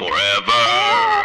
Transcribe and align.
Forever. 0.00 1.24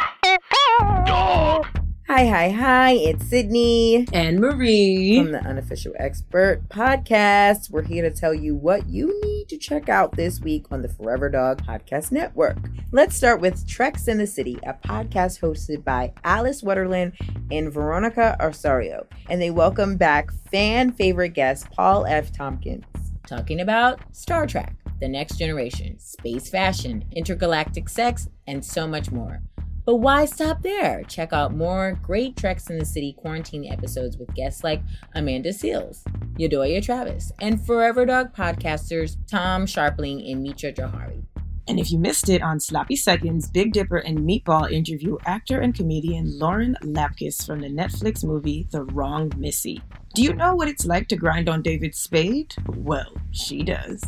Dog. 1.06 1.66
Hi, 2.10 2.28
hi, 2.28 2.50
hi. 2.50 2.92
It's 2.92 3.26
Sydney 3.26 4.06
And 4.12 4.42
Marie. 4.42 5.18
from 5.18 5.32
the 5.32 5.40
Unofficial 5.48 5.94
Expert 5.98 6.68
Podcast. 6.68 7.70
We're 7.72 7.84
here 7.84 8.02
to 8.02 8.12
tell 8.14 8.34
you 8.34 8.54
what 8.54 8.90
you 8.90 9.18
need 9.24 9.48
to 9.48 9.58
check 9.58 9.88
out 9.88 10.18
this 10.18 10.42
week 10.42 10.66
on 10.72 10.82
the 10.82 10.90
Forever 10.90 11.30
Dog 11.30 11.66
Podcast 11.66 12.12
Network. 12.12 12.58
Let's 12.92 13.16
start 13.16 13.40
with 13.40 13.66
Treks 13.66 14.10
in 14.10 14.18
the 14.18 14.28
City, 14.28 14.60
a 14.64 14.74
podcast 14.74 15.40
hosted 15.40 15.86
by 15.86 16.12
Alice 16.26 16.62
Wetterlund 16.62 17.14
and 17.50 17.72
Veronica 17.72 18.36
Osorio. 18.42 19.08
And 19.30 19.42
they 19.42 19.52
welcome 19.52 19.96
back 19.96 20.34
fan 20.52 20.92
favorite 20.92 21.30
guest 21.30 21.72
Paul 21.72 22.06
F. 22.08 22.34
Tompkins. 22.34 22.84
talking 23.26 23.62
about 23.62 24.02
Star 24.12 24.46
Trek, 24.46 24.76
The 25.00 25.08
Next 25.08 25.38
Generation, 25.38 26.00
space 26.00 26.50
fashion, 26.50 27.06
intergalactic 27.12 27.90
sex, 27.90 28.30
and 28.48 28.64
so 28.64 28.88
much 28.88 29.12
more. 29.12 29.42
But 29.86 29.98
why 29.98 30.26
stop 30.26 30.64
there? 30.64 31.04
Check 31.04 31.32
out 31.32 31.54
more 31.54 32.00
great 32.02 32.36
Treks 32.36 32.72
in 32.72 32.80
the 32.80 32.86
City 32.86 33.14
quarantine 33.14 33.72
episodes 33.72 34.18
with 34.18 34.34
guests 34.34 34.64
like 34.64 34.82
Amanda 35.14 35.50
Seales, 35.50 36.02
Yedoye 36.40 36.84
Travis, 36.84 37.32
and 37.40 37.64
Forever 37.64 38.06
Dog 38.06 38.36
podcasters 38.36 39.18
Tom 39.30 39.68
Scharpling 39.68 40.32
and 40.32 40.42
Mitra 40.42 40.74
Jouhari. 40.74 41.24
And 41.68 41.80
if 41.80 41.92
you 41.92 42.00
missed 42.00 42.30
it 42.30 42.42
on 42.42 42.60
Sloppy 42.60 42.96
Seconds, 42.96 43.50
Big 43.50 43.74
Dipper 43.74 43.98
and 43.98 44.20
Meatball 44.20 44.72
interview 44.72 45.18
actor 45.26 45.60
and 45.60 45.74
comedian 45.74 46.38
Lauren 46.38 46.78
Lapkus 46.84 47.46
from 47.46 47.60
the 47.60 47.70
Netflix 47.70 48.24
movie 48.24 48.68
The 48.72 48.84
Wrong 48.84 49.32
Missy. 49.38 49.82
Do 50.14 50.24
you 50.24 50.34
know 50.34 50.56
what 50.56 50.68
it's 50.68 50.86
like 50.86 51.08
to 51.10 51.16
grind 51.16 51.50
on 51.50 51.62
David 51.62 51.96
Spade? 51.96 52.56
Well, 52.68 53.12
she 53.32 53.64
does. 53.64 54.04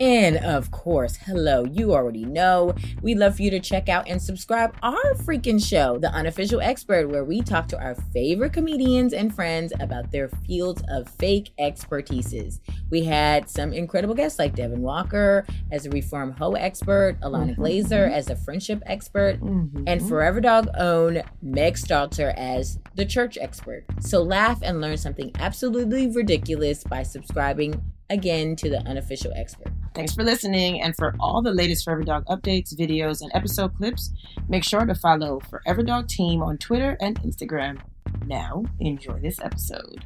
And 0.00 0.38
of 0.38 0.70
course, 0.70 1.16
hello, 1.16 1.64
you 1.64 1.94
already 1.94 2.24
know. 2.24 2.74
We'd 3.00 3.18
love 3.18 3.36
for 3.36 3.42
you 3.42 3.50
to 3.50 3.60
check 3.60 3.88
out 3.88 4.08
and 4.08 4.20
subscribe 4.20 4.74
our 4.82 5.14
freaking 5.14 5.64
show, 5.64 5.98
The 5.98 6.10
Unofficial 6.10 6.60
Expert, 6.60 7.08
where 7.08 7.24
we 7.24 7.42
talk 7.42 7.68
to 7.68 7.78
our 7.80 7.94
favorite 8.12 8.52
comedians 8.52 9.12
and 9.12 9.34
friends 9.34 9.72
about 9.78 10.10
their 10.10 10.28
fields 10.28 10.82
of 10.88 11.08
fake 11.08 11.52
expertises. 11.60 12.58
We 12.90 13.04
had 13.04 13.48
some 13.48 13.72
incredible 13.72 14.14
guests 14.14 14.38
like 14.38 14.56
Devin 14.56 14.82
Walker 14.82 15.46
as 15.70 15.86
a 15.86 15.90
reform 15.90 16.32
hoe 16.32 16.52
expert, 16.52 17.16
Alana 17.20 17.54
Mhm. 17.54 17.58
Glazer 17.58 18.10
as 18.10 18.28
a 18.30 18.36
friendship 18.36 18.82
expert, 18.86 19.40
Mhm. 19.40 19.84
and 19.86 20.02
Forever 20.02 20.40
Dog 20.40 20.68
own 20.76 21.22
Meg 21.40 21.74
Stalter 21.74 22.34
as 22.36 22.78
the 22.96 23.04
church 23.04 23.38
expert. 23.40 23.84
So 24.00 24.22
laugh 24.22 24.58
and 24.62 24.80
learn 24.80 24.96
something 24.96 25.30
absolutely 25.38 26.08
ridiculous 26.08 26.82
by 26.84 27.04
subscribing 27.04 27.80
again 28.14 28.56
to 28.56 28.70
the 28.70 28.78
unofficial 28.86 29.32
expert. 29.36 29.72
Thanks 29.94 30.14
for 30.14 30.24
listening, 30.24 30.80
and 30.80 30.96
for 30.96 31.14
all 31.20 31.42
the 31.42 31.52
latest 31.52 31.84
Forever 31.84 32.02
Dog 32.02 32.24
updates, 32.26 32.74
videos, 32.74 33.20
and 33.20 33.30
episode 33.34 33.76
clips, 33.76 34.10
make 34.48 34.64
sure 34.64 34.86
to 34.86 34.94
follow 34.94 35.40
Forever 35.50 35.82
Dog 35.82 36.08
Team 36.08 36.42
on 36.42 36.56
Twitter 36.56 36.96
and 37.00 37.20
Instagram. 37.22 37.80
Now, 38.26 38.64
enjoy 38.80 39.20
this 39.20 39.38
episode. 39.40 40.04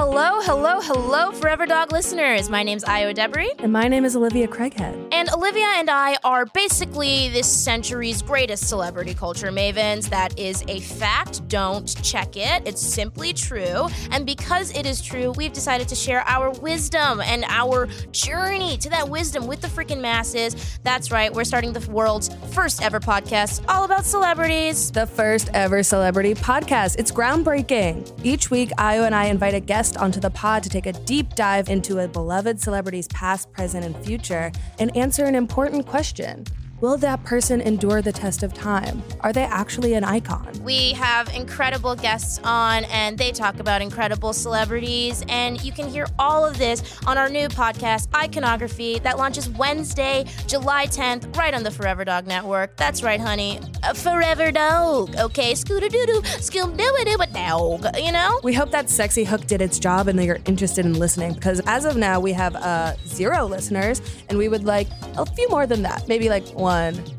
Hello, 0.00 0.40
hello, 0.42 0.80
hello, 0.80 1.32
Forever 1.32 1.66
Dog 1.66 1.90
listeners. 1.90 2.48
My 2.48 2.62
name's 2.62 2.84
Ayo 2.84 3.12
Edebiri, 3.12 3.48
And 3.58 3.72
my 3.72 3.88
name 3.88 4.04
is 4.04 4.14
Olivia 4.14 4.46
Craighead. 4.46 5.08
and 5.10 5.28
Olivia 5.30 5.66
and 5.74 5.90
I 5.90 6.16
are 6.22 6.46
basically 6.46 7.30
this 7.30 7.48
century's 7.48 8.22
greatest 8.22 8.68
celebrity 8.68 9.12
culture 9.12 9.48
mavens. 9.48 10.08
That 10.08 10.38
is 10.38 10.62
a 10.68 10.78
fact. 10.78 11.48
Don't 11.48 12.00
check 12.04 12.36
it. 12.36 12.62
It's 12.64 12.80
simply 12.80 13.32
true. 13.32 13.88
And 14.12 14.24
because 14.24 14.70
it 14.76 14.86
is 14.86 15.02
true, 15.02 15.32
we've 15.32 15.52
decided 15.52 15.88
to 15.88 15.96
share 15.96 16.20
our 16.28 16.50
wisdom 16.60 17.20
and 17.20 17.44
our 17.48 17.88
journey 18.12 18.76
to 18.78 18.90
that 18.90 19.08
wisdom 19.08 19.48
with 19.48 19.60
the 19.60 19.68
freaking 19.68 20.00
masses. 20.00 20.78
That's 20.84 21.10
right, 21.10 21.32
we're 21.32 21.42
starting 21.42 21.72
the 21.72 21.90
world's 21.90 22.30
first 22.52 22.82
ever 22.82 23.00
podcast 23.00 23.64
all 23.68 23.82
about 23.82 24.04
celebrities. 24.04 24.92
The 24.92 25.08
first 25.08 25.50
ever 25.54 25.82
celebrity 25.82 26.34
podcast. 26.34 27.00
It's 27.00 27.10
groundbreaking. 27.10 28.20
Each 28.22 28.48
week, 28.48 28.70
Io 28.78 29.02
and 29.02 29.14
I 29.14 29.24
invite 29.24 29.54
a 29.54 29.60
guest 29.60 29.87
onto 29.96 30.20
the 30.20 30.30
pod 30.30 30.62
to 30.62 30.68
take 30.68 30.86
a 30.86 30.92
deep 30.92 31.34
dive 31.34 31.68
into 31.68 32.00
a 32.00 32.08
beloved 32.08 32.60
celebrity's 32.60 33.08
past, 33.08 33.50
present, 33.52 33.84
and 33.84 33.96
future 34.04 34.52
and 34.78 34.94
answer 34.96 35.24
an 35.24 35.34
important 35.34 35.86
question. 35.86 36.44
Will 36.80 36.96
that 36.98 37.24
person 37.24 37.60
endure 37.60 38.02
the 38.02 38.12
test 38.12 38.44
of 38.44 38.54
time? 38.54 39.02
Are 39.20 39.32
they 39.32 39.42
actually 39.42 39.94
an 39.94 40.04
icon? 40.04 40.48
We 40.62 40.92
have 40.92 41.28
incredible 41.34 41.96
guests 41.96 42.38
on, 42.44 42.84
and 42.84 43.18
they 43.18 43.32
talk 43.32 43.58
about 43.58 43.82
incredible 43.82 44.32
celebrities. 44.32 45.24
And 45.28 45.60
you 45.64 45.72
can 45.72 45.88
hear 45.88 46.06
all 46.20 46.46
of 46.46 46.56
this 46.56 46.96
on 47.04 47.18
our 47.18 47.28
new 47.28 47.48
podcast, 47.48 48.14
Iconography, 48.14 49.00
that 49.00 49.18
launches 49.18 49.48
Wednesday, 49.50 50.24
July 50.46 50.86
10th, 50.86 51.36
right 51.36 51.52
on 51.52 51.64
the 51.64 51.70
Forever 51.72 52.04
Dog 52.04 52.28
Network. 52.28 52.76
That's 52.76 53.02
right, 53.02 53.20
honey. 53.20 53.58
A 53.82 53.92
Forever 53.92 54.52
Dog. 54.52 55.16
Okay, 55.16 55.56
scooter 55.56 55.88
doo 55.88 56.06
doo, 56.06 56.22
skill 56.38 56.68
doo 56.68 56.96
doo 57.04 57.16
dog. 57.32 57.96
You 57.98 58.12
know? 58.12 58.38
We 58.44 58.54
hope 58.54 58.70
that 58.70 58.88
Sexy 58.88 59.24
Hook 59.24 59.46
did 59.48 59.60
its 59.60 59.80
job 59.80 60.06
and 60.06 60.16
that 60.16 60.24
you're 60.24 60.38
interested 60.46 60.86
in 60.86 60.92
listening 60.92 61.32
because 61.34 61.60
as 61.66 61.84
of 61.84 61.96
now, 61.96 62.20
we 62.20 62.32
have 62.34 62.54
uh, 62.54 62.94
zero 63.04 63.46
listeners 63.46 64.00
and 64.28 64.38
we 64.38 64.48
would 64.48 64.64
like 64.64 64.86
a 65.16 65.26
few 65.26 65.48
more 65.48 65.66
than 65.66 65.82
that. 65.82 66.06
Maybe 66.06 66.28
like 66.28 66.46
one, 66.50 66.67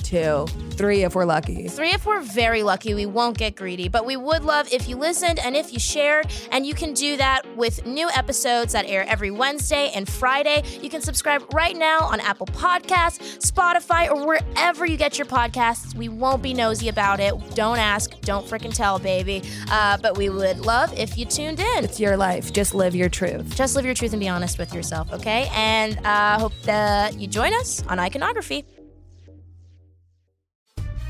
two, 0.10 0.48
three 0.72 1.04
if 1.04 1.14
we're 1.16 1.26
lucky. 1.26 1.68
Three, 1.68 1.92
if 1.92 2.06
we're 2.06 2.22
very 2.22 2.64
lucky, 2.64 2.94
we 2.94 3.06
won't 3.06 3.38
get 3.38 3.56
greedy, 3.56 3.88
but 3.88 4.06
we 4.06 4.18
would 4.18 4.44
love 4.44 4.72
if 4.72 4.90
you 4.90 4.96
listened 4.96 5.40
and 5.40 5.56
if 5.56 5.72
you 5.72 5.80
shared. 5.80 6.32
And 6.52 6.66
you 6.66 6.74
can 6.74 6.94
do 6.94 7.18
that 7.18 7.46
with 7.56 7.86
new 7.86 8.10
episodes 8.16 8.74
that 8.74 8.86
air 8.86 9.06
every 9.08 9.32
Wednesday 9.32 9.92
and 9.94 10.10
Friday. 10.10 10.64
You 10.82 10.90
can 10.90 11.02
subscribe 11.02 11.54
right 11.54 11.76
now 11.76 12.00
on 12.00 12.20
Apple 12.20 12.48
Podcasts, 12.48 13.38
Spotify, 13.40 14.10
or 14.10 14.26
wherever 14.26 14.86
you 14.86 14.98
get 14.98 15.18
your 15.18 15.28
podcasts. 15.28 15.94
We 15.96 16.10
won't 16.10 16.42
be 16.42 16.54
nosy 16.54 16.90
about 16.90 17.20
it. 17.20 17.34
Don't 17.56 17.78
ask, 17.78 18.20
don't 18.22 18.48
frickin' 18.48 18.74
tell, 18.74 19.00
baby. 19.00 19.44
Uh, 19.70 19.98
but 20.02 20.18
we 20.18 20.30
would 20.30 20.60
love 20.60 20.98
if 20.98 21.18
you 21.18 21.26
tuned 21.26 21.60
in. 21.60 21.84
It's 21.84 22.00
your 22.00 22.18
life. 22.18 22.52
Just 22.54 22.74
live 22.74 22.96
your 22.96 23.10
truth. 23.10 23.56
Just 23.56 23.76
live 23.76 23.86
your 23.86 23.94
truth 23.94 24.14
and 24.14 24.20
be 24.20 24.30
honest 24.30 24.58
with 24.58 24.74
yourself, 24.74 25.12
okay? 25.14 25.50
And 25.54 26.00
uh, 26.06 26.40
hope 26.40 26.54
that 26.64 27.20
you 27.20 27.28
join 27.28 27.54
us 27.54 27.84
on 27.88 28.00
Iconography. 28.00 28.66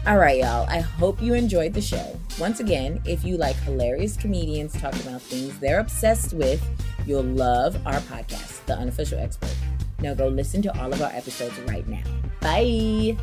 All 0.09 0.17
right, 0.17 0.39
y'all. 0.39 0.65
I 0.67 0.79
hope 0.79 1.21
you 1.21 1.35
enjoyed 1.35 1.75
the 1.75 1.81
show. 1.81 2.19
Once 2.39 2.59
again, 2.59 2.99
if 3.05 3.23
you 3.23 3.37
like 3.37 3.55
hilarious 3.57 4.17
comedians 4.17 4.73
talking 4.73 5.03
about 5.03 5.21
things 5.21 5.59
they're 5.59 5.79
obsessed 5.79 6.33
with, 6.33 6.67
you'll 7.05 7.21
love 7.21 7.75
our 7.85 7.99
podcast, 7.99 8.65
The 8.65 8.73
Unofficial 8.73 9.19
Expert. 9.19 9.55
Now 10.01 10.15
go 10.15 10.27
listen 10.27 10.63
to 10.63 10.81
all 10.81 10.91
of 10.91 10.99
our 11.03 11.11
episodes 11.11 11.59
right 11.67 11.87
now. 11.87 12.01
Bye. 12.41 13.17